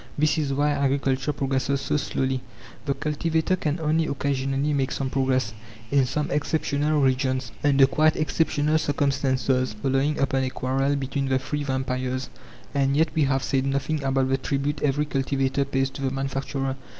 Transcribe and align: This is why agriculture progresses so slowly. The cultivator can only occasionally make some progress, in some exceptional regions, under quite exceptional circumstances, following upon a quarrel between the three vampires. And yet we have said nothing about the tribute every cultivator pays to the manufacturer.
This 0.17 0.39
is 0.39 0.51
why 0.51 0.71
agriculture 0.71 1.31
progresses 1.31 1.79
so 1.79 1.95
slowly. 1.95 2.41
The 2.87 2.95
cultivator 2.95 3.55
can 3.55 3.79
only 3.79 4.07
occasionally 4.07 4.73
make 4.73 4.91
some 4.91 5.11
progress, 5.11 5.53
in 5.91 6.07
some 6.07 6.31
exceptional 6.31 7.01
regions, 7.01 7.51
under 7.63 7.85
quite 7.85 8.15
exceptional 8.15 8.79
circumstances, 8.79 9.73
following 9.73 10.17
upon 10.17 10.43
a 10.43 10.49
quarrel 10.49 10.95
between 10.95 11.27
the 11.27 11.37
three 11.37 11.63
vampires. 11.63 12.31
And 12.73 12.97
yet 12.97 13.09
we 13.13 13.25
have 13.25 13.43
said 13.43 13.67
nothing 13.67 14.01
about 14.03 14.29
the 14.29 14.39
tribute 14.39 14.81
every 14.81 15.05
cultivator 15.05 15.65
pays 15.65 15.91
to 15.91 16.01
the 16.01 16.09
manufacturer. 16.09 16.77